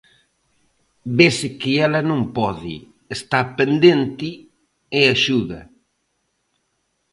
[1.17, 2.75] Vese que ela non pode,
[3.17, 4.29] está pendente
[4.99, 5.61] e axuda.